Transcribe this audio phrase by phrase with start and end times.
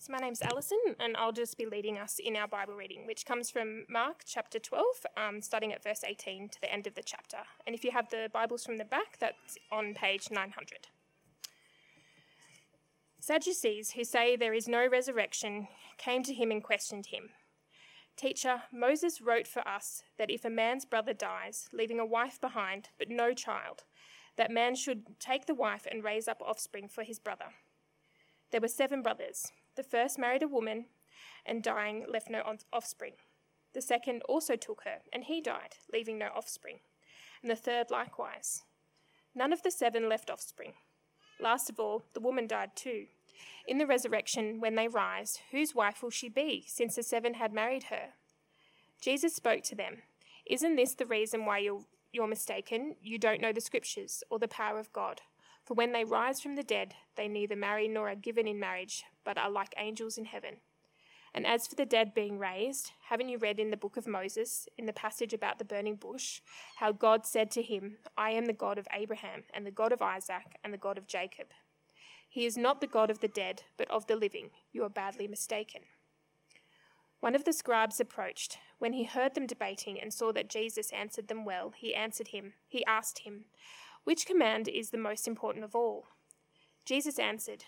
[0.00, 3.26] So, my name's Alison, and I'll just be leading us in our Bible reading, which
[3.26, 4.86] comes from Mark chapter 12,
[5.18, 7.36] um, starting at verse 18 to the end of the chapter.
[7.66, 10.88] And if you have the Bibles from the back, that's on page 900.
[13.20, 15.68] Sadducees, who say there is no resurrection,
[15.98, 17.28] came to him and questioned him.
[18.16, 22.88] Teacher, Moses wrote for us that if a man's brother dies, leaving a wife behind,
[22.98, 23.84] but no child,
[24.38, 27.52] that man should take the wife and raise up offspring for his brother.
[28.50, 29.52] There were seven brothers.
[29.80, 30.84] The first married a woman,
[31.46, 33.14] and dying left no offspring.
[33.72, 36.80] The second also took her, and he died, leaving no offspring.
[37.40, 38.60] And the third likewise.
[39.34, 40.74] None of the seven left offspring.
[41.40, 43.06] Last of all, the woman died too.
[43.66, 47.54] In the resurrection, when they rise, whose wife will she be, since the seven had
[47.54, 48.10] married her?
[49.00, 50.02] Jesus spoke to them.
[50.44, 52.96] Isn't this the reason why you're, you're mistaken?
[53.00, 55.22] You don't know the scriptures or the power of God.
[55.70, 59.04] For when they rise from the dead, they neither marry nor are given in marriage,
[59.22, 60.56] but are like angels in heaven.
[61.32, 64.66] And as for the dead being raised, haven't you read in the book of Moses,
[64.76, 66.40] in the passage about the burning bush,
[66.78, 70.02] how God said to him, I am the God of Abraham, and the God of
[70.02, 71.46] Isaac, and the God of Jacob?
[72.28, 74.50] He is not the God of the dead, but of the living.
[74.72, 75.82] You are badly mistaken.
[77.20, 78.58] One of the scribes approached.
[78.80, 82.54] When he heard them debating and saw that Jesus answered them well, he answered him.
[82.66, 83.44] He asked him,
[84.04, 86.06] which command is the most important of all?
[86.86, 87.64] Jesus answered,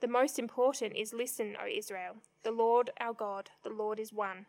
[0.00, 2.16] The most important is Listen, O Israel.
[2.42, 4.46] The Lord our God, the Lord is one.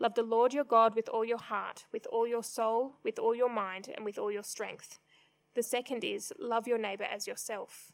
[0.00, 3.34] Love the Lord your God with all your heart, with all your soul, with all
[3.34, 4.98] your mind, and with all your strength.
[5.54, 7.92] The second is Love your neighbor as yourself.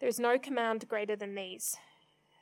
[0.00, 1.76] There is no command greater than these.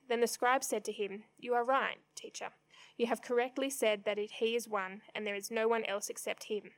[0.09, 2.49] Then the scribe said to him, You are right, teacher.
[2.97, 6.45] You have correctly said that he is one, and there is no one else except
[6.45, 6.71] him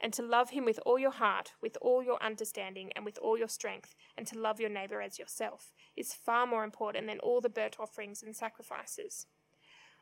[0.00, 3.38] and to love him with all your heart, with all your understanding, and with all
[3.38, 7.40] your strength, and to love your neighbour as yourself, is far more important than all
[7.40, 9.26] the burnt offerings and sacrifices.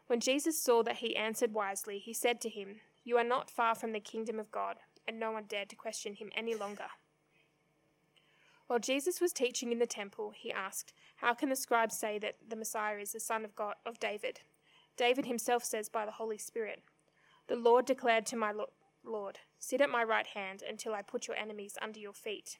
[0.07, 3.75] When Jesus saw that he answered wisely, he said to him, You are not far
[3.75, 4.77] from the kingdom of God,
[5.07, 6.89] and no one dared to question him any longer.
[8.67, 12.37] While Jesus was teaching in the temple, he asked, How can the scribes say that
[12.49, 14.41] the Messiah is the son of God of David?
[14.97, 16.83] David himself says by the Holy Spirit,
[17.47, 18.71] The Lord declared to my Lord,
[19.59, 22.59] sit at my right hand until I put your enemies under your feet.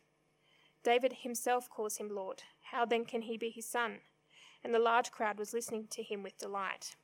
[0.83, 2.43] David himself calls him Lord.
[2.71, 4.01] How then can he be his son?
[4.63, 6.97] And the large crowd was listening to him with delight.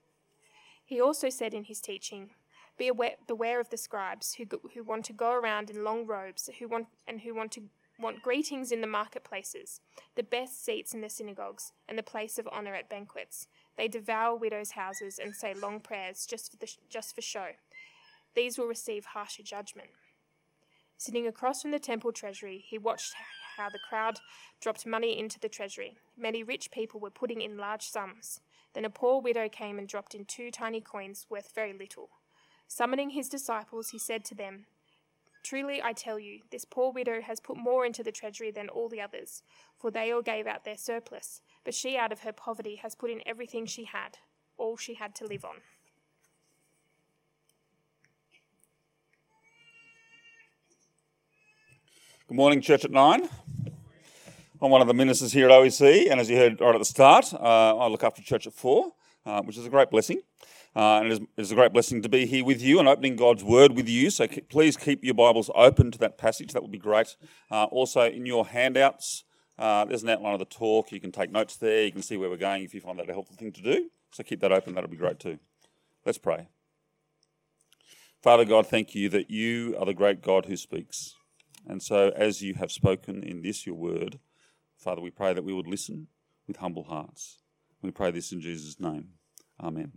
[0.85, 2.31] He also said in his teaching,
[2.77, 6.51] Be aware, beware of the scribes who, who want to go around in long robes
[6.59, 7.63] who want, and who want to
[7.99, 9.81] want greetings in the marketplaces,
[10.15, 13.47] the best seats in the synagogues, and the place of honor at banquets.
[13.77, 17.51] They devour widows' houses and say long prayers just for, the, just for show
[18.35, 19.91] these will receive harsher judgment.
[20.97, 23.15] Sitting across from the temple treasury, he watched
[23.57, 24.21] how the crowd
[24.61, 25.97] dropped money into the treasury.
[26.17, 28.41] Many rich people were putting in large sums.
[28.75, 32.11] Then a poor widow came and dropped in two tiny coins worth very little.
[32.69, 34.67] Summoning his disciples, he said to them,
[35.43, 38.89] Truly I tell you, this poor widow has put more into the treasury than all
[38.89, 39.43] the others,
[39.79, 43.11] for they all gave out their surplus, but she out of her poverty has put
[43.11, 44.19] in everything she had,
[44.59, 45.57] all she had to live on.
[52.31, 53.29] Good morning, Church at Nine.
[54.63, 56.85] I'm one of the ministers here at OEC, and as you heard right at the
[56.85, 58.93] start, uh, I look after Church at Four,
[59.27, 60.21] uh, which is a great blessing.
[60.77, 62.87] Uh, and it is, it is, a great blessing to be here with you and
[62.87, 64.11] opening God's Word with you.
[64.11, 66.53] So please keep your Bibles open to that passage.
[66.53, 67.17] That would be great.
[67.51, 69.25] Uh, also, in your handouts,
[69.59, 70.93] uh, there's an outline of the talk.
[70.93, 71.83] You can take notes there.
[71.83, 73.91] You can see where we're going if you find that a helpful thing to do.
[74.13, 74.75] So keep that open.
[74.75, 75.41] That'll be great too.
[76.07, 76.47] Let's pray.
[78.23, 81.17] Father God, thank you that you are the great God who speaks.
[81.67, 84.19] And so, as you have spoken in this, your word,
[84.77, 86.09] Father, we pray that we would listen
[86.47, 87.39] with humble hearts.
[87.83, 89.09] We pray this in Jesus' name.
[89.63, 89.93] Amen.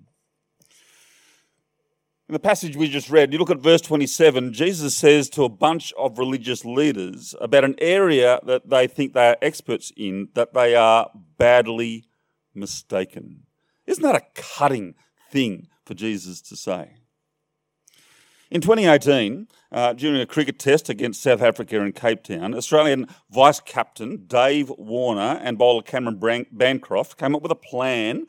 [2.30, 5.50] In the passage we just read, you look at verse 27, Jesus says to a
[5.50, 10.54] bunch of religious leaders about an area that they think they are experts in, that
[10.54, 12.06] they are badly
[12.54, 13.44] mistaken.
[13.86, 14.96] Isn't that a cutting
[15.32, 16.96] thing for Jesus to say?
[18.54, 23.60] In 2018, uh, during a cricket test against South Africa in Cape Town, Australian vice
[23.60, 28.28] captain Dave Warner and bowler Cameron Bancroft came up with a plan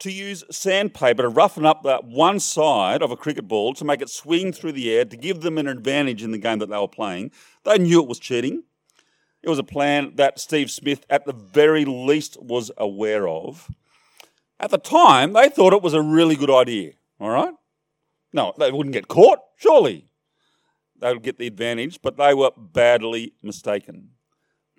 [0.00, 4.02] to use sandpaper to roughen up that one side of a cricket ball to make
[4.02, 6.78] it swing through the air to give them an advantage in the game that they
[6.78, 7.30] were playing.
[7.62, 8.64] They knew it was cheating.
[9.44, 13.70] It was a plan that Steve Smith, at the very least, was aware of.
[14.58, 17.54] At the time, they thought it was a really good idea, all right?
[18.32, 20.08] No, they wouldn't get caught, surely.
[20.98, 24.10] They would get the advantage, but they were badly mistaken.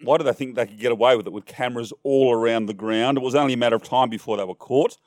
[0.01, 2.73] Why did they think they could get away with it with cameras all around the
[2.73, 3.17] ground?
[3.17, 4.97] It was only a matter of time before they were caught.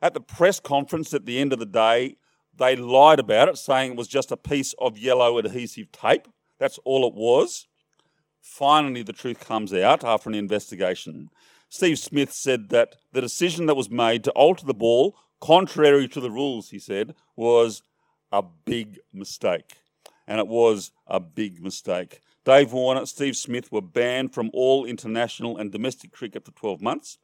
[0.00, 2.16] At the press conference at the end of the day,
[2.56, 6.28] they lied about it, saying it was just a piece of yellow adhesive tape.
[6.58, 7.66] That's all it was.
[8.40, 11.30] Finally, the truth comes out after an investigation.
[11.68, 16.20] Steve Smith said that the decision that was made to alter the ball, contrary to
[16.20, 17.82] the rules, he said, was
[18.32, 19.74] a big mistake.
[20.26, 22.20] And it was a big mistake.
[22.46, 27.18] Dave Warner, Steve Smith were banned from all international and domestic cricket for 12 months.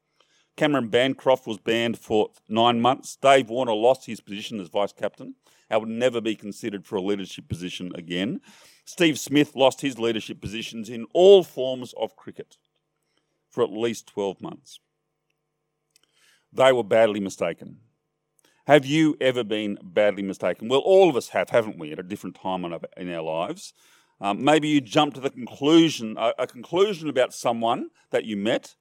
[0.55, 3.17] Cameron Bancroft was banned for nine months.
[3.17, 5.35] Dave Warner lost his position as vice captain
[5.71, 8.43] and would never be considered for a leadership position again.
[8.85, 12.59] Steve Smith lost his leadership positions in all forms of cricket
[13.49, 14.79] for at least 12 months.
[16.53, 17.79] They were badly mistaken.
[18.71, 20.69] Have you ever been badly mistaken?
[20.69, 22.65] Well, all of us have, haven't we, at a different time
[22.97, 23.75] in our lives?
[24.21, 28.77] Um, maybe you jump to the conclusion, a, a conclusion about someone that you met,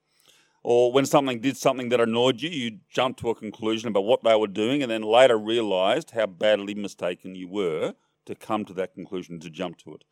[0.62, 4.24] or when something did something that annoyed you, you jumped to a conclusion about what
[4.24, 7.96] they were doing, and then later realised how badly mistaken you were
[8.28, 10.04] to come to that conclusion, to jump to it.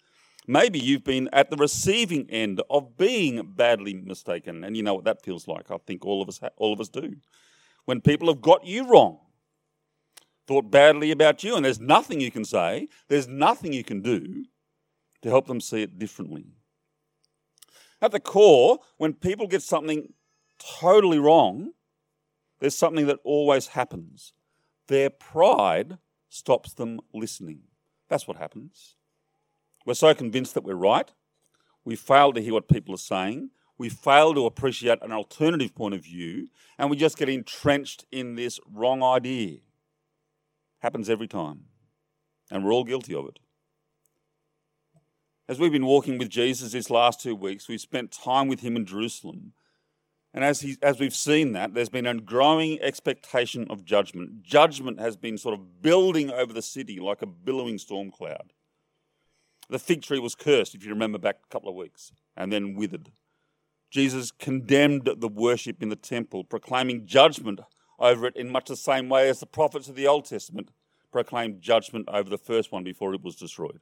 [0.47, 5.05] Maybe you've been at the receiving end of being badly mistaken, and you know what
[5.05, 5.69] that feels like.
[5.69, 7.17] I think all of us, all of us do.
[7.85, 9.19] When people have got you wrong,
[10.47, 14.45] thought badly about you, and there's nothing you can say, there's nothing you can do
[15.21, 16.45] to help them see it differently.
[18.01, 20.13] At the core, when people get something
[20.59, 21.71] totally wrong,
[22.59, 24.33] there's something that always happens.
[24.87, 25.97] Their pride
[26.29, 27.61] stops them listening.
[28.09, 28.95] That's what happens.
[29.85, 31.11] We're so convinced that we're right.
[31.83, 33.49] We fail to hear what people are saying.
[33.77, 36.47] We fail to appreciate an alternative point of view.
[36.77, 39.59] And we just get entrenched in this wrong idea.
[40.87, 41.65] Happens every time.
[42.49, 43.39] And we're all guilty of it.
[45.49, 48.77] As we've been walking with Jesus these last two weeks, we've spent time with him
[48.77, 49.51] in Jerusalem.
[50.33, 54.43] And as, he, as we've seen that, there's been a growing expectation of judgment.
[54.43, 58.53] Judgment has been sort of building over the city like a billowing storm cloud.
[59.69, 62.75] The fig tree was cursed, if you remember back a couple of weeks, and then
[62.75, 63.11] withered.
[63.91, 67.59] Jesus condemned the worship in the temple, proclaiming judgment
[67.99, 70.69] over it in much the same way as the prophets of the Old Testament
[71.17, 73.79] proclaimed judgment over the first one before it was destroyed.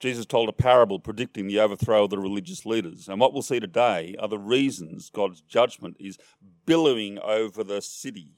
[0.00, 3.08] Jesus told a parable predicting the overthrow of the religious leaders.
[3.08, 6.18] And what we'll see today are the reasons God's judgment is
[6.66, 8.34] billowing over the city.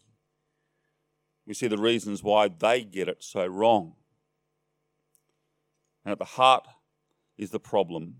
[1.44, 3.94] We see the reasons why they get it so wrong.
[6.04, 6.68] And at the heart
[7.36, 8.18] is the problem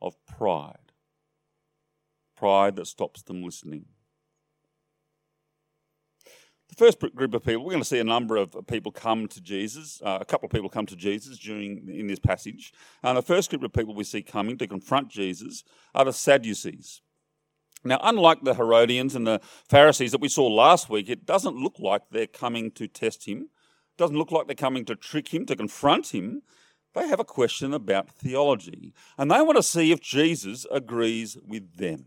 [0.00, 0.90] of pride
[2.36, 3.84] pride that stops them listening.
[6.70, 9.40] The first group of people, we're going to see a number of people come to
[9.40, 12.72] Jesus, uh, a couple of people come to Jesus during in this passage.
[13.02, 15.64] And the first group of people we see coming to confront Jesus
[15.96, 17.02] are the Sadducees.
[17.84, 21.78] Now, unlike the Herodians and the Pharisees that we saw last week, it doesn't look
[21.80, 23.38] like they're coming to test him.
[23.38, 26.42] It doesn't look like they're coming to trick him, to confront him.
[26.94, 31.76] They have a question about theology, and they want to see if Jesus agrees with
[31.78, 32.06] them.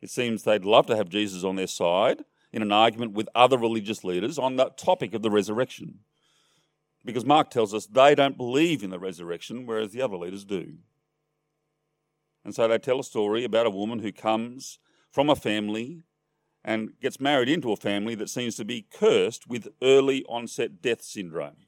[0.00, 3.58] It seems they'd love to have Jesus on their side, in an argument with other
[3.58, 6.00] religious leaders on the topic of the resurrection.
[7.04, 10.74] Because Mark tells us they don't believe in the resurrection, whereas the other leaders do.
[12.44, 14.78] And so they tell a story about a woman who comes
[15.10, 16.02] from a family
[16.64, 21.02] and gets married into a family that seems to be cursed with early onset death
[21.02, 21.66] syndrome,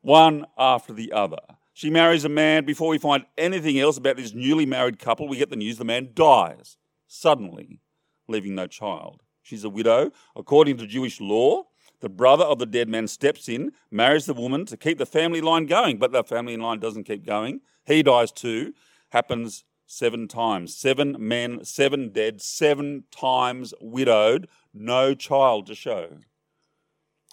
[0.00, 1.40] one after the other.
[1.72, 5.28] She marries a man before we find anything else about this newly married couple.
[5.28, 6.76] We get the news the man dies
[7.06, 7.80] suddenly,
[8.28, 9.22] leaving no child.
[9.46, 10.10] She's a widow.
[10.34, 11.66] According to Jewish law,
[12.00, 15.40] the brother of the dead man steps in, marries the woman to keep the family
[15.40, 17.60] line going, but the family line doesn't keep going.
[17.84, 18.74] He dies too.
[19.10, 20.76] Happens seven times.
[20.76, 26.08] Seven men, seven dead, seven times widowed, no child to show.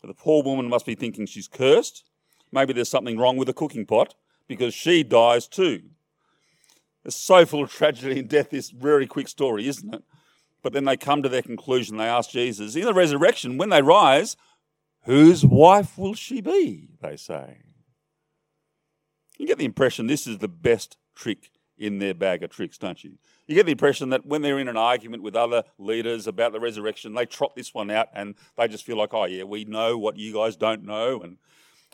[0.04, 2.04] The poor woman must be thinking she's cursed.
[2.52, 4.14] Maybe there's something wrong with the cooking pot
[4.48, 5.82] because she dies too.
[7.04, 10.04] It's so full of tragedy and death, this very quick story, isn't it?
[10.64, 11.98] But then they come to their conclusion.
[11.98, 14.38] They ask Jesus, in the resurrection, when they rise,
[15.04, 16.90] whose wife will she be?
[17.02, 17.60] They say.
[19.38, 23.04] You get the impression this is the best trick in their bag of tricks, don't
[23.04, 23.18] you?
[23.46, 26.60] You get the impression that when they're in an argument with other leaders about the
[26.60, 29.98] resurrection, they trot this one out and they just feel like, oh, yeah, we know
[29.98, 31.22] what you guys don't know.
[31.22, 31.38] And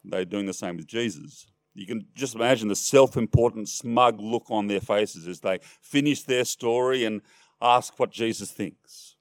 [0.04, 1.48] they're doing the same with Jesus.
[1.74, 6.24] You can just imagine the self important, smug look on their faces as they finish
[6.24, 7.22] their story and
[7.62, 9.16] ask what Jesus thinks.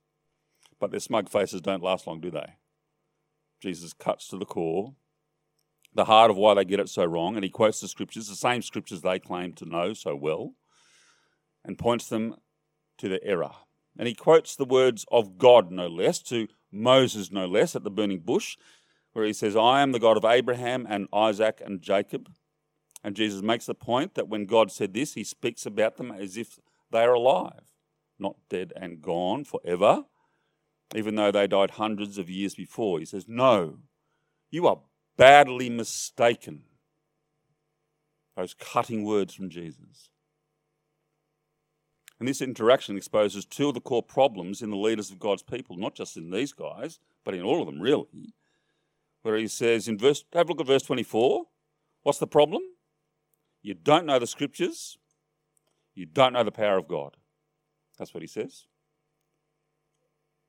[0.80, 2.54] But their smug faces don't last long, do they?
[3.60, 4.94] Jesus cuts to the core.
[5.94, 8.36] the heart of why they get it so wrong, and he quotes the scriptures, the
[8.36, 10.54] same scriptures they claim to know so well,
[11.64, 12.36] and points them
[12.98, 13.50] to their error.
[13.98, 17.90] And he quotes the words of God, no less, to Moses, no less, at the
[17.90, 18.56] burning bush,
[19.12, 22.30] where he says, I am the God of Abraham and Isaac and Jacob.
[23.02, 26.36] And Jesus makes the point that when God said this, he speaks about them as
[26.36, 27.67] if they are alive,
[28.18, 30.04] not dead and gone forever,
[30.94, 32.98] even though they died hundreds of years before.
[32.98, 33.78] He says, No,
[34.50, 34.80] you are
[35.16, 36.62] badly mistaken.
[38.36, 40.10] Those cutting words from Jesus.
[42.18, 45.76] And this interaction exposes two of the core problems in the leaders of God's people,
[45.76, 48.34] not just in these guys, but in all of them, really.
[49.22, 51.44] Where he says in verse, have a look at verse 24.
[52.02, 52.62] What's the problem?
[53.62, 54.98] You don't know the scriptures,
[55.94, 57.16] you don't know the power of God.
[57.98, 58.66] That's what he says.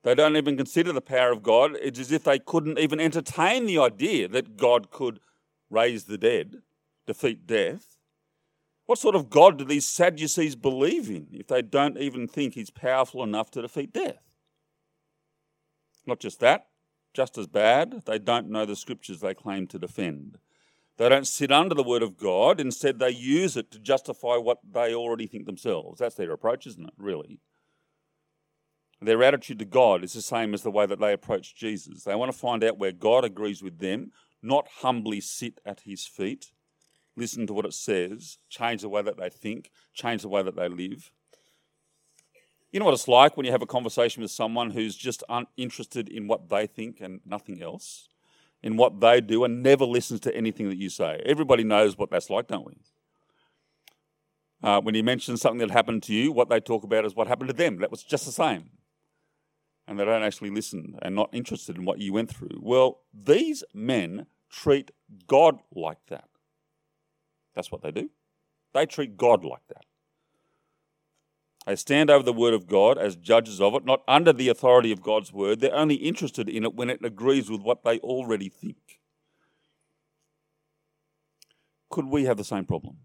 [0.04, 1.76] They don't even consider the power of God.
[1.82, 5.20] It's as if they couldn't even entertain the idea that God could
[5.70, 6.58] raise the dead,
[7.06, 7.98] defeat death.
[8.86, 12.72] What sort of God do these Sadducees believe in if they don't even think he's
[12.72, 14.24] powerful enough to defeat death?
[16.08, 16.68] Not just that,
[17.14, 20.40] just as bad, they don't know the scriptures they claim to defend.
[21.00, 24.58] They don't sit under the word of God, instead, they use it to justify what
[24.70, 26.00] they already think themselves.
[26.00, 27.40] That's their approach, isn't it, really?
[29.02, 32.04] Their attitude to God is the same as the way that they approach Jesus.
[32.04, 34.12] They want to find out where God agrees with them,
[34.44, 36.52] not humbly sit at his feet,
[37.16, 40.58] listen to what it says, change the way that they think, change the way that
[40.58, 41.12] they live.
[42.74, 46.10] You know what it's like when you have a conversation with someone who's just uninterested
[46.10, 48.09] in what they think and nothing else,
[48.62, 51.22] in what they do, and never listens to anything that you say.
[51.26, 52.78] Everybody knows what that's like, don't we?
[54.62, 57.28] Uh, when you mention something that happened to you, what they talk about is what
[57.28, 57.78] happened to them.
[57.78, 58.72] That was just the same
[59.90, 62.60] and they don't actually listen and not interested in what you went through.
[62.62, 64.92] Well, these men treat
[65.26, 66.30] God like that.
[67.56, 68.12] That's what they do.
[68.72, 69.86] They treat God like that.
[71.70, 74.92] They stand over the word of God as judges of it, not under the authority
[74.92, 75.60] of God's word.
[75.60, 79.00] They're only interested in it when it agrees with what they already think.
[81.92, 82.98] Could we have the same problem?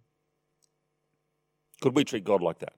[1.83, 2.73] Could we treat God like that?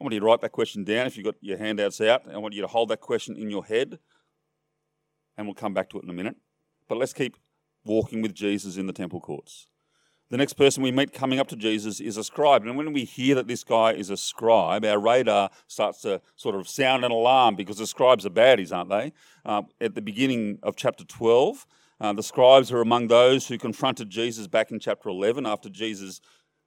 [0.00, 2.22] I want you to write that question down if you've got your handouts out.
[2.28, 4.00] I want you to hold that question in your head,
[5.38, 6.34] and we'll come back to it in a minute.
[6.88, 7.36] But let's keep
[7.84, 9.68] walking with Jesus in the temple courts.
[10.30, 12.64] The next person we meet coming up to Jesus is a scribe.
[12.64, 16.54] And when we hear that this guy is a scribe, our radar starts to sort
[16.54, 19.12] of sound an alarm because the scribes are baddies, aren't they?
[19.44, 21.66] Uh, at the beginning of chapter 12,
[22.00, 26.20] uh, the scribes are among those who confronted Jesus back in chapter 11 after Jesus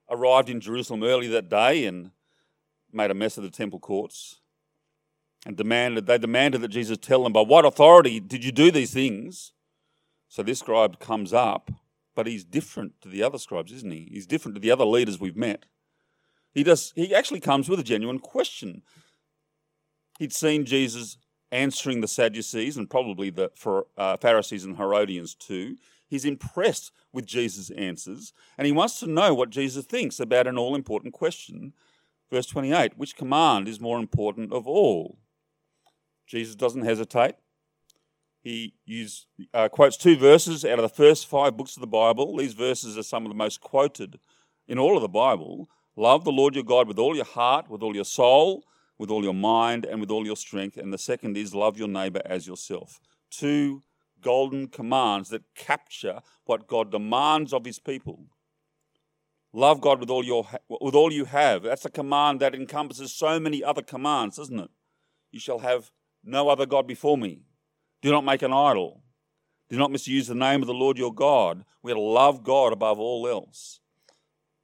[0.09, 2.11] arrived in Jerusalem early that day and
[2.91, 4.41] made a mess of the temple courts
[5.45, 8.93] and demanded they demanded that Jesus tell them by what authority did you do these
[8.93, 9.53] things?
[10.27, 11.71] So this scribe comes up,
[12.15, 14.09] but he's different to the other scribes, isn't he?
[14.11, 15.65] He's different to the other leaders we've met.
[16.53, 18.83] He does he actually comes with a genuine question.
[20.19, 21.17] He'd seen Jesus
[21.51, 23.51] answering the Sadducees and probably the
[23.97, 25.77] uh, Pharisees and Herodians too.
[26.07, 30.57] He's impressed with Jesus' answers and he wants to know what Jesus thinks about an
[30.57, 31.73] all important question
[32.33, 35.19] Verse 28 Which command is more important of all?
[36.25, 37.35] Jesus doesn't hesitate.
[38.43, 42.35] He use, uh, quotes two verses out of the first five books of the Bible.
[42.35, 44.19] These verses are some of the most quoted
[44.67, 45.69] in all of the Bible.
[45.95, 48.65] Love the Lord your God with all your heart, with all your soul,
[48.97, 50.75] with all your mind, and with all your strength.
[50.75, 52.99] And the second is love your neighbor as yourself.
[53.31, 53.83] Two
[54.19, 58.25] golden commands that capture what God demands of his people.
[59.53, 61.63] Love God with all, your, with all you have.
[61.63, 64.69] That's a command that encompasses so many other commands, isn't it?
[65.31, 65.91] You shall have
[66.25, 67.43] no other God before me.
[68.03, 69.01] Do not make an idol.
[69.69, 71.63] Do not misuse the name of the Lord your God.
[71.81, 73.79] We're to love God above all else.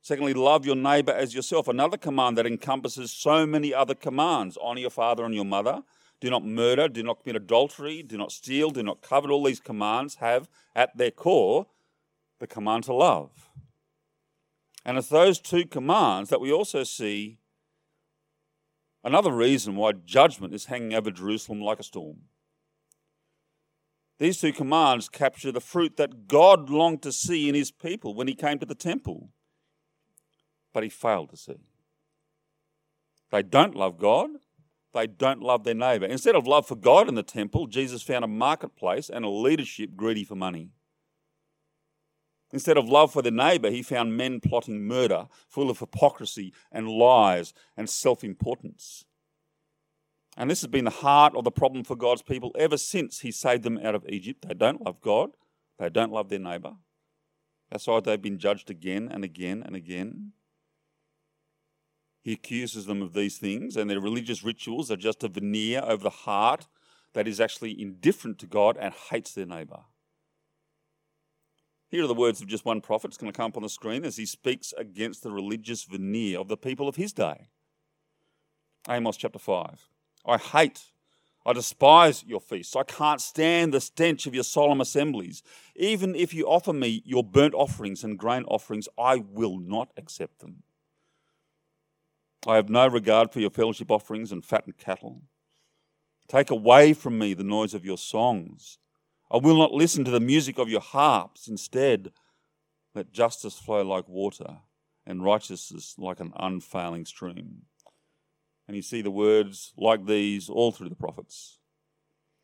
[0.01, 1.69] Secondly, love your neighbor as yourself.
[1.69, 4.58] Another command that encompasses so many other commands.
[4.62, 5.84] Honor your father and your mother.
[6.19, 6.89] Do not murder.
[6.89, 8.03] Do not commit adultery.
[8.03, 8.72] Do not steal.
[8.72, 9.31] Do not covet.
[9.31, 11.67] All these commands have at their core
[12.39, 13.50] the command to love.
[14.84, 17.38] And it's those two commands that we also see
[19.01, 22.17] another reason why judgment is hanging over Jerusalem like a storm.
[24.20, 28.28] These two commands capture the fruit that God longed to see in his people when
[28.28, 29.30] he came to the temple,
[30.74, 31.62] but he failed to see.
[33.32, 34.32] They don't love God,
[34.94, 36.06] they don't love their neighbour.
[36.06, 39.96] Instead of love for God in the temple, Jesus found a marketplace and a leadership
[39.96, 40.72] greedy for money.
[42.52, 46.90] Instead of love for the neighbour, he found men plotting murder, full of hypocrisy and
[46.90, 49.06] lies and self importance.
[50.39, 53.29] And this has been the heart of the problem for God's people ever since he
[53.29, 54.48] saved them out of Egypt.
[54.48, 55.31] They don't love God,
[55.77, 56.75] They don't love their neighbour.
[57.69, 60.31] That's why they've been judged again and again and again.
[62.22, 66.03] He accuses them of these things, and their religious rituals are just a veneer over
[66.03, 66.67] the heart
[67.13, 69.81] that is actually indifferent to God and hates their neighbour.
[71.89, 73.10] Here are the words of just one prophet.
[73.10, 76.39] It's going to come up on the screen as he speaks against the religious veneer
[76.39, 77.50] of the people of his day.
[78.88, 79.89] Amos chapter 5.
[80.29, 80.81] I hate,
[81.45, 82.75] I despise your feasts.
[82.75, 85.41] I can't stand the stench of your solemn assemblies.
[85.75, 90.39] Even if you offer me your burnt offerings and grain offerings, I will not accept
[90.39, 90.63] them.
[92.48, 95.24] I have no regard for your fellowship offerings and fattened cattle.
[96.27, 98.77] Take away from me the noise of your songs.
[99.31, 101.48] I will not listen to the music of your harps.
[101.48, 102.12] Instead,
[102.93, 104.59] let justice flow like water
[105.05, 107.63] and righteousness like an unfailing stream.
[108.70, 111.58] And you see the words like these all through the prophets.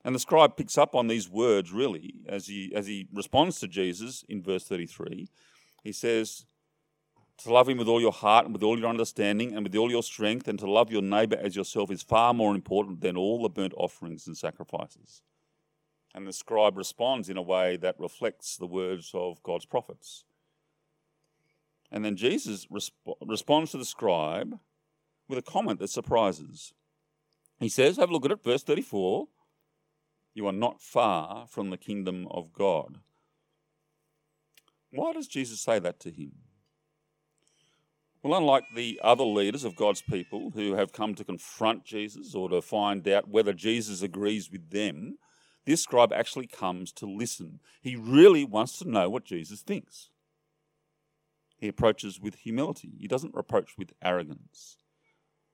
[0.03, 3.67] And the scribe picks up on these words really as he, as he responds to
[3.67, 5.27] Jesus in verse 33.
[5.83, 6.47] He says,
[7.43, 9.91] To love him with all your heart and with all your understanding and with all
[9.91, 13.43] your strength, and to love your neighbour as yourself is far more important than all
[13.43, 15.21] the burnt offerings and sacrifices.
[16.15, 20.25] And the scribe responds in a way that reflects the words of God's prophets.
[21.91, 24.57] And then Jesus resp- responds to the scribe
[25.27, 26.73] with a comment that surprises.
[27.59, 29.27] He says, have a look at it, verse 34
[30.33, 32.99] You are not far from the kingdom of God.
[34.91, 36.33] Why does Jesus say that to him?
[38.23, 42.49] Well, unlike the other leaders of God's people who have come to confront Jesus or
[42.49, 45.17] to find out whether Jesus agrees with them,
[45.65, 47.59] this scribe actually comes to listen.
[47.81, 50.09] He really wants to know what Jesus thinks.
[51.57, 54.77] He approaches with humility, he doesn't approach with arrogance.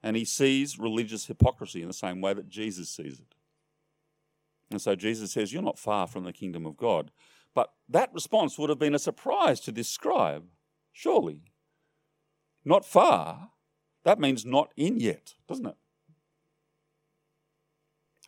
[0.04, 3.36] And he sees religious hypocrisy in the same way that Jesus sees it.
[4.72, 7.12] And so Jesus says, You're not far from the kingdom of God.
[7.54, 10.46] But that response would have been a surprise to this scribe,
[10.94, 11.42] surely.
[12.64, 13.50] Not far,
[14.04, 15.76] that means not in yet, doesn't it?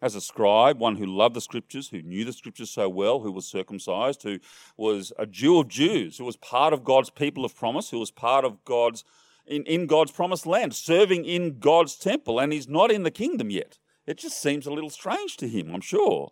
[0.03, 3.31] as a scribe, one who loved the scriptures, who knew the scriptures so well, who
[3.31, 4.37] was circumcised, who
[4.75, 8.11] was a Jew of Jews, who was part of God's people of promise, who was
[8.11, 9.05] part of God's
[9.45, 13.49] in, in God's promised land, serving in God's temple, and he's not in the kingdom
[13.49, 13.77] yet.
[14.05, 16.31] It just seems a little strange to him, I'm sure.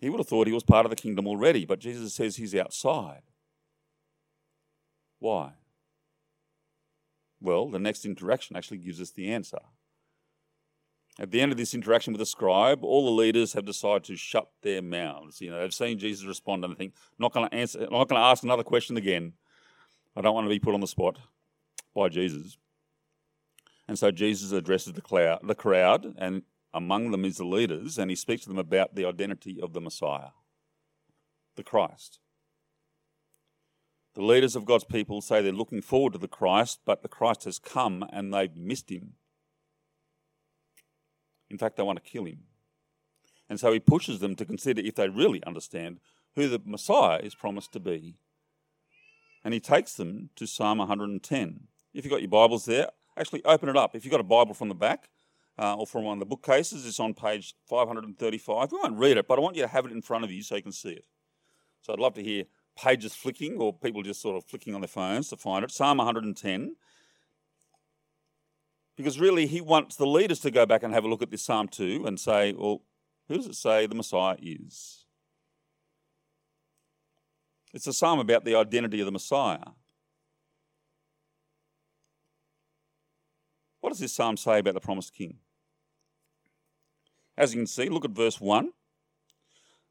[0.00, 2.54] He would have thought he was part of the kingdom already, but Jesus says he's
[2.54, 3.22] outside.
[5.18, 5.52] Why?
[7.40, 9.58] Well, the next interaction actually gives us the answer.
[11.18, 14.16] At the end of this interaction with the scribe, all the leaders have decided to
[14.16, 15.40] shut their mouths.
[15.40, 18.20] You know, they've seen Jesus respond and they think, not going to answer, not going
[18.20, 19.34] to ask another question again.
[20.16, 21.18] I don't want to be put on the spot
[21.94, 22.56] by Jesus.
[23.86, 28.10] And so Jesus addresses the crowd, the crowd, and among them is the leaders, and
[28.10, 30.30] he speaks to them about the identity of the Messiah,
[31.56, 32.18] the Christ.
[34.14, 37.44] The leaders of God's people say they're looking forward to the Christ, but the Christ
[37.44, 39.14] has come and they've missed him.
[41.50, 42.44] In fact, they want to kill him.
[43.48, 46.00] And so he pushes them to consider if they really understand
[46.36, 48.16] who the Messiah is promised to be.
[49.44, 51.68] And he takes them to Psalm 110.
[51.94, 53.94] If you've got your Bibles there, actually open it up.
[53.94, 55.08] If you've got a Bible from the back
[55.56, 58.72] uh, or from one of the bookcases, it's on page 535.
[58.72, 60.42] We won't read it, but I want you to have it in front of you
[60.42, 61.06] so you can see it.
[61.82, 62.44] So I'd love to hear
[62.76, 65.70] pages flicking or people just sort of flicking on their phones to find it.
[65.70, 66.74] Psalm 110.
[68.96, 71.42] Because really, he wants the leaders to go back and have a look at this
[71.42, 72.82] Psalm 2 and say, well,
[73.28, 75.04] who does it say the Messiah is?
[77.72, 79.58] It's a psalm about the identity of the Messiah.
[83.84, 85.40] What does this psalm say about the promised king?
[87.36, 88.70] As you can see, look at verse 1.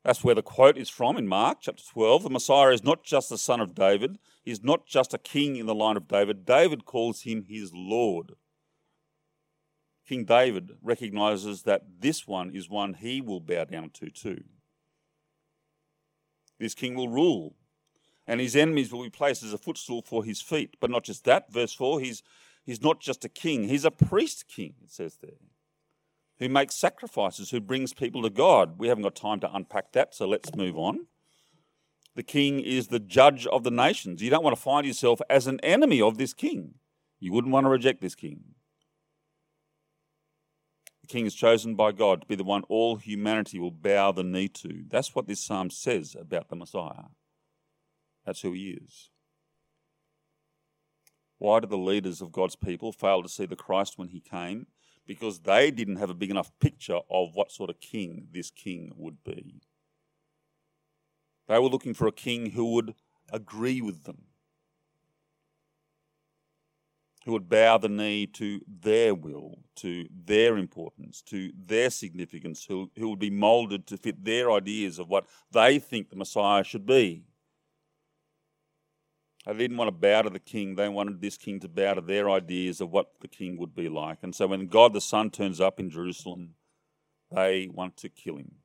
[0.03, 2.23] That's where the quote is from in Mark chapter 12.
[2.23, 5.67] The Messiah is not just the son of David, he's not just a king in
[5.67, 6.43] the line of David.
[6.43, 8.31] David calls him his Lord.
[10.09, 14.43] King David recognizes that this one is one he will bow down to too.
[16.59, 17.53] This king will rule,
[18.25, 20.77] and his enemies will be placed as a footstool for his feet.
[20.79, 22.23] But not just that, verse 4, he's,
[22.65, 25.31] he's not just a king, he's a priest king, it says there,
[26.39, 28.79] who makes sacrifices, who brings people to God.
[28.79, 31.07] We haven't got time to unpack that, so let's move on.
[32.15, 34.21] The king is the judge of the nations.
[34.21, 36.75] You don't want to find yourself as an enemy of this king.
[37.19, 38.41] You wouldn't want to reject this king.
[41.01, 44.23] The king is chosen by God to be the one all humanity will bow the
[44.23, 44.83] knee to.
[44.89, 47.09] That's what this psalm says about the Messiah.
[48.25, 49.09] That's who he is.
[51.43, 54.67] Why did the leaders of God's people fail to see the Christ when he came?
[55.05, 58.93] Because they didn't have a big enough picture of what sort of king this king
[58.95, 59.59] would be.
[61.49, 62.95] They were looking for a king who would
[63.29, 64.27] agree with them,
[67.25, 72.89] who would bow the knee to their will, to their importance, to their significance, who,
[72.95, 76.85] who would be moulded to fit their ideas of what they think the Messiah should
[76.85, 77.25] be.
[79.45, 82.01] They didn't want to bow to the king, they wanted this king to bow to
[82.01, 84.19] their ideas of what the king would be like.
[84.23, 86.55] And so when God the Son turns up in Jerusalem,
[87.29, 88.55] they want to kill him.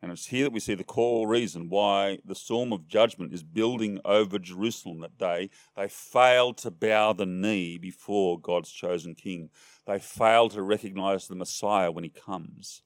[0.00, 3.42] And it's here that we see the core reason why the storm of judgment is
[3.42, 5.50] building over Jerusalem that day.
[5.76, 9.50] They failed to bow the knee before God's chosen king.
[9.86, 12.82] They failed to recognize the Messiah when he comes.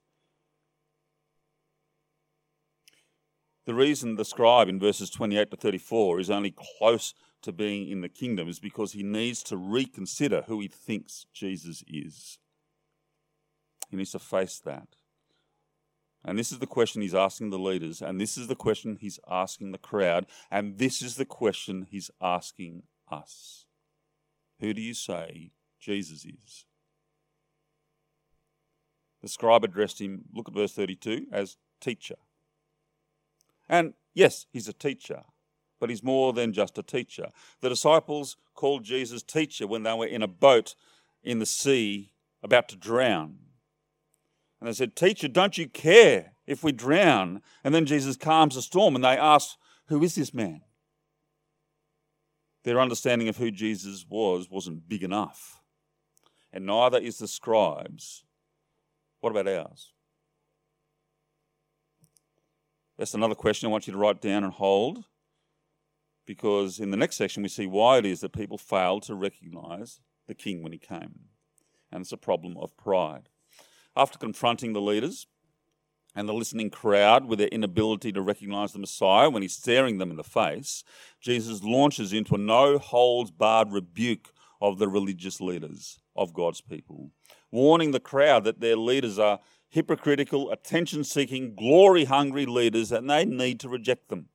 [3.64, 8.00] The reason the scribe in verses 28 to 34 is only close to being in
[8.00, 12.38] the kingdom is because he needs to reconsider who he thinks Jesus is.
[13.90, 14.88] He needs to face that.
[16.24, 19.18] And this is the question he's asking the leaders, and this is the question he's
[19.28, 23.66] asking the crowd, and this is the question he's asking us.
[24.60, 26.64] Who do you say Jesus is?
[29.20, 32.16] The scribe addressed him, look at verse 32, as teacher.
[33.68, 35.22] And yes, he's a teacher,
[35.80, 37.28] but he's more than just a teacher.
[37.60, 40.74] The disciples called Jesus teacher when they were in a boat
[41.22, 43.38] in the sea about to drown.
[44.60, 47.42] And they said, Teacher, don't you care if we drown?
[47.64, 50.62] And then Jesus calms the storm and they ask, Who is this man?
[52.64, 55.60] Their understanding of who Jesus was wasn't big enough.
[56.52, 58.24] And neither is the scribes.
[59.20, 59.91] What about ours?
[63.02, 65.06] That's another question I want you to write down and hold.
[66.24, 69.98] Because in the next section, we see why it is that people failed to recognize
[70.28, 71.18] the king when he came.
[71.90, 73.28] And it's a problem of pride.
[73.96, 75.26] After confronting the leaders
[76.14, 80.12] and the listening crowd with their inability to recognize the Messiah when he's staring them
[80.12, 80.84] in the face,
[81.20, 87.10] Jesus launches into a no holds barred rebuke of the religious leaders of God's people,
[87.50, 89.40] warning the crowd that their leaders are
[89.72, 94.28] hypocritical, attention seeking, glory hungry leaders and they need to reject them.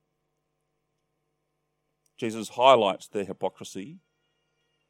[2.18, 4.00] Jesus highlights their hypocrisy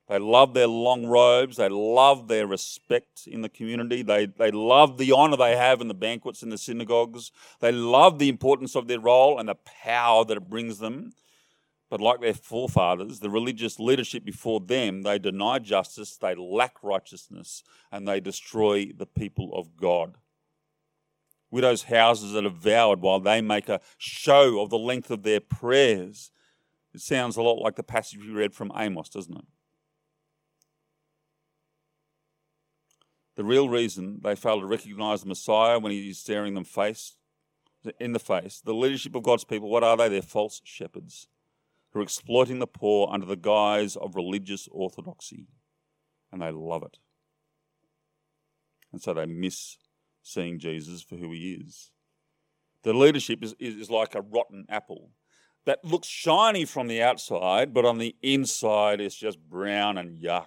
[0.09, 1.59] they love their long robes.
[1.59, 4.03] They love their respect in the community.
[4.03, 7.31] They, they love the honour they have in the banquets in the synagogues.
[7.61, 11.13] They love the importance of their role and the power that it brings them.
[11.91, 17.63] But like their forefathers, the religious leadership before them, they deny justice, they lack righteousness,
[17.91, 20.17] and they destroy the people of God.
[21.51, 25.41] Widows' houses that are devoured while they make a show of the length of their
[25.41, 26.31] prayers.
[26.95, 29.45] It sounds a lot like the passage we read from Amos, doesn't it?
[33.37, 37.17] The real reason they fail to recognize the Messiah when he is staring them face
[38.01, 40.09] in the face, the leadership of God's people, what are they?
[40.09, 41.29] They're false shepherds
[41.93, 45.47] who are exploiting the poor under the guise of religious orthodoxy.
[46.33, 46.99] And they love it.
[48.93, 49.77] And so they miss
[50.29, 51.91] seeing Jesus for who he is.
[52.83, 55.11] The leadership is, is like a rotten apple
[55.67, 60.47] that looks shiny from the outside, but on the inside it's just brown and yuck.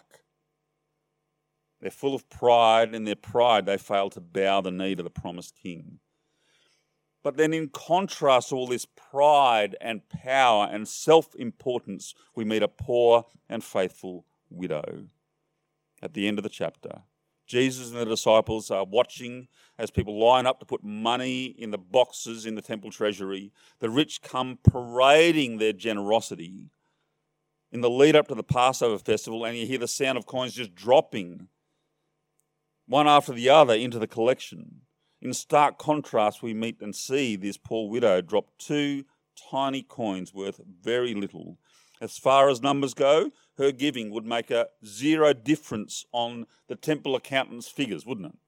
[1.82, 5.02] They're full of pride, and in their pride, they fail to bow the knee to
[5.02, 6.00] the promised king.
[7.24, 12.64] But then, in contrast to all this pride and power and self importance, we meet
[12.64, 15.06] a poor and faithful widow
[16.02, 17.04] at the end of the chapter.
[17.52, 21.78] Jesus and the disciples are watching as people line up to put money in the
[21.78, 23.52] boxes in the temple treasury.
[23.80, 26.70] The rich come parading their generosity
[27.70, 30.54] in the lead up to the Passover festival, and you hear the sound of coins
[30.54, 31.50] just dropping
[32.88, 34.84] one after the other into the collection.
[35.22, 39.04] In stark contrast, we meet and see this poor widow drop two
[39.52, 41.58] tiny coins worth very little.
[42.00, 43.32] As far as numbers go,
[43.62, 48.40] her giving would make a zero difference on the temple accountant's figures, wouldn't it?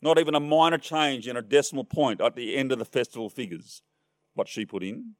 [0.00, 3.28] Not even a minor change in a decimal point at the end of the festival
[3.28, 3.82] figures,
[4.34, 5.14] what she put in.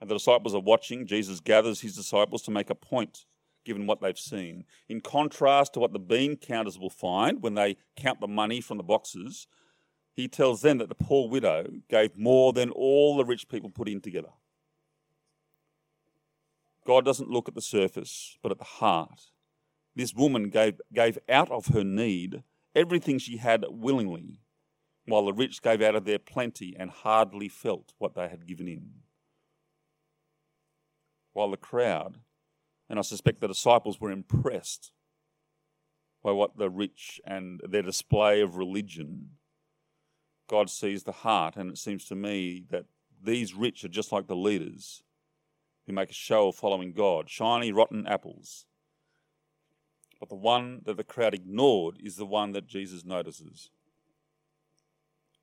[0.00, 1.06] And the disciples are watching.
[1.06, 3.24] Jesus gathers his disciples to make a point
[3.64, 4.64] given what they've seen.
[4.88, 8.76] In contrast to what the bean counters will find when they count the money from
[8.76, 9.48] the boxes,
[10.14, 13.88] he tells them that the poor widow gave more than all the rich people put
[13.88, 14.30] in together.
[16.86, 19.30] God doesn't look at the surface, but at the heart.
[19.94, 22.42] This woman gave, gave out of her need
[22.74, 24.40] everything she had willingly,
[25.06, 28.68] while the rich gave out of their plenty and hardly felt what they had given
[28.68, 28.90] in.
[31.32, 32.18] While the crowd
[32.88, 34.92] and I suspect the disciples were impressed
[36.22, 39.30] by what the rich and their display of religion
[40.48, 42.84] God sees the heart, and it seems to me that
[43.20, 45.02] these rich are just like the leaders
[45.86, 48.66] who make a show of following God, shiny, rotten apples.
[50.18, 53.70] But the one that the crowd ignored is the one that Jesus notices.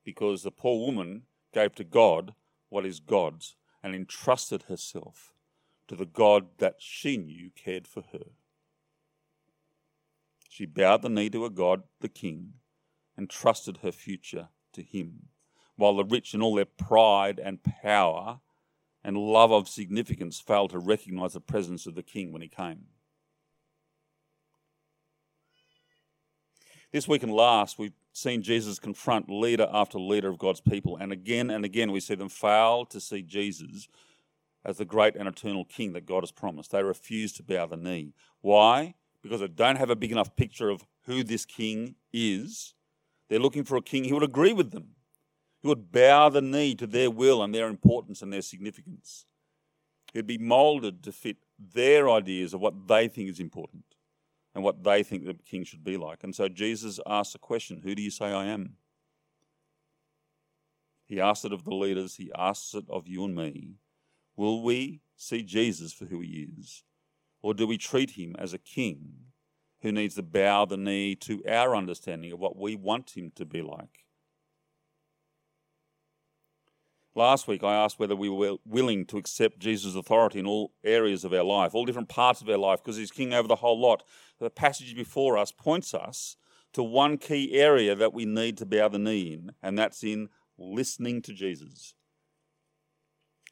[0.04, 2.34] Because the poor woman gave to God
[2.68, 5.32] what is God's and entrusted herself
[5.88, 8.32] to the God that she knew cared for her.
[10.48, 12.54] She bowed the knee to a God, the King,
[13.16, 15.28] and trusted her future to Him,
[15.76, 18.40] while the rich, in all their pride and power
[19.04, 22.86] and love of significance, failed to recognize the presence of the King when He came.
[26.92, 31.12] This week and last, we've seen Jesus confront leader after leader of God's people, and
[31.12, 33.88] again and again we see them fail to see Jesus
[34.64, 36.70] as the great and eternal King that God has promised.
[36.70, 38.14] They refuse to bow the knee.
[38.40, 38.94] Why?
[39.22, 42.74] Because they don't have a big enough picture of who this King is.
[43.28, 44.93] They're looking for a King who would agree with them,
[45.64, 49.24] who would bow the knee to their will and their importance and their significance.
[50.12, 53.84] He'd be moulded to fit their ideas of what they think is important
[54.54, 56.22] and what they think the King should be like.
[56.22, 58.76] And so Jesus asks a question Who do you say I am?
[61.06, 63.76] He asks it of the leaders, he asks it of you and me.
[64.36, 66.84] Will we see Jesus for who he is?
[67.40, 69.14] Or do we treat him as a king
[69.80, 73.46] who needs to bow the knee to our understanding of what we want him to
[73.46, 74.03] be like?
[77.16, 81.24] Last week, I asked whether we were willing to accept Jesus' authority in all areas
[81.24, 83.78] of our life, all different parts of our life, because he's king over the whole
[83.78, 84.02] lot.
[84.40, 86.36] The passage before us points us
[86.72, 90.28] to one key area that we need to bow the knee in, and that's in
[90.58, 91.94] listening to Jesus.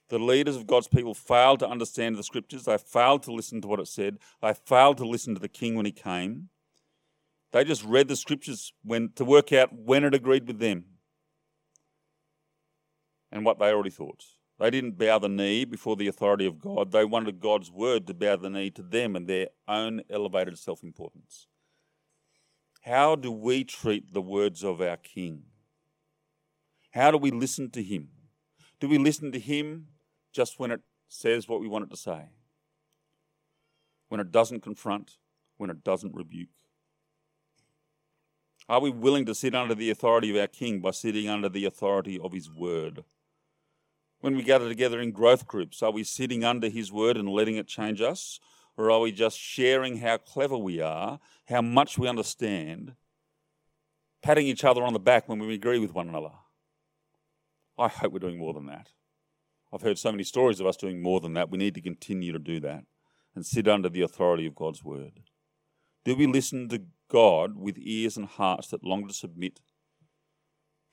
[0.09, 2.65] The leaders of God's people failed to understand the scriptures.
[2.65, 4.19] They failed to listen to what it said.
[4.43, 6.49] They failed to listen to the king when he came.
[7.53, 10.87] They just read the scriptures when, to work out when it agreed with them
[13.33, 14.25] and what they already thought.
[14.59, 16.93] They didn't bow the knee before the authority of God.
[16.93, 20.83] They wanted God's word to bow the knee to them and their own elevated self
[20.85, 21.49] importance.
[22.83, 25.45] How do we treat the words of our King?
[26.93, 28.09] How do we listen to him?
[28.79, 29.89] Do we listen to him
[30.33, 32.27] just when it says what we want it to say,
[34.09, 35.17] when it doesn't confront,
[35.57, 36.49] when it doesn't rebuke?
[38.69, 41.65] Are we willing to sit under the authority of our King by sitting under the
[41.65, 43.05] authority of His Word?
[44.23, 47.57] When we gather together in growth groups, are we sitting under His Word and letting
[47.57, 48.39] it change us?
[48.77, 52.95] Or are we just sharing how clever we are, how much we understand,
[54.23, 56.31] patting each other on the back when we agree with one another?
[57.77, 58.91] I hope we're doing more than that.
[59.73, 61.51] I've heard so many stories of us doing more than that.
[61.51, 62.85] We need to continue to do that
[63.35, 65.19] and sit under the authority of God's word.
[66.05, 69.61] Do we listen to God with ears and hearts that long to submit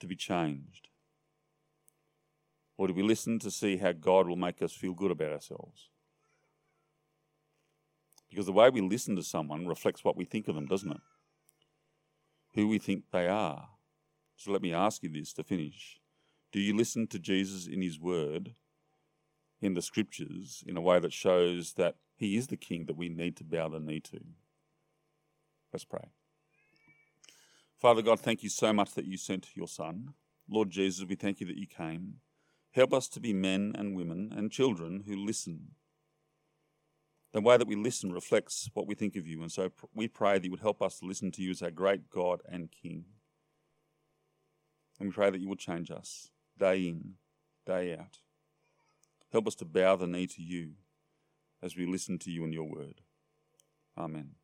[0.00, 0.89] to be changed?
[2.80, 5.90] Or do we listen to see how God will make us feel good about ourselves?
[8.30, 11.00] Because the way we listen to someone reflects what we think of them, doesn't it?
[12.54, 13.68] Who we think they are.
[14.36, 16.00] So let me ask you this to finish.
[16.52, 18.54] Do you listen to Jesus in his word
[19.60, 23.10] in the scriptures in a way that shows that he is the king that we
[23.10, 24.20] need to bow the knee to.
[25.70, 26.08] Let's pray.
[27.78, 30.14] Father God, thank you so much that you sent your Son.
[30.48, 32.22] Lord Jesus, we thank you that you came.
[32.72, 35.72] Help us to be men and women and children who listen.
[37.32, 40.34] The way that we listen reflects what we think of you, and so we pray
[40.34, 43.04] that you would help us to listen to you as our great God and King.
[44.98, 47.14] And we pray that you would change us day in,
[47.66, 48.18] day out.
[49.32, 50.72] Help us to bow the knee to you
[51.62, 53.00] as we listen to you and your word.
[53.96, 54.39] Amen.